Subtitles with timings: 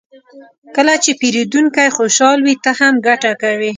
[0.75, 3.69] کله چې پیرودونکی خوشحال وي، ته هم ګټه کوې.